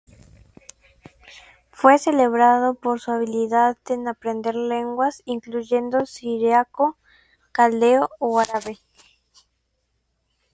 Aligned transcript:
Fue 1.69 1.99
celebrado 1.99 2.73
por 2.73 2.99
su 2.99 3.11
habilidad 3.11 3.77
en 3.87 4.07
aprender 4.07 4.55
lenguas, 4.55 5.21
incluyendo 5.25 6.07
siríaco, 6.07 6.97
caldeo, 7.51 8.09
o 8.17 8.39
árabe. 8.39 8.79